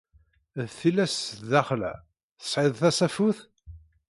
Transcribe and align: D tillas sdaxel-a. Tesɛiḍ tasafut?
D 0.59 0.65
tillas 0.77 1.13
sdaxel-a. 1.35 1.93
Tesɛiḍ 2.41 2.73
tasafut? 2.81 3.39